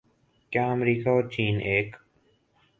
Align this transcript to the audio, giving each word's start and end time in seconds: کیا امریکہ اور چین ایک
کیا 0.51 0.65
امریکہ 0.71 1.09
اور 1.09 1.23
چین 1.29 1.59
ایک 1.61 1.95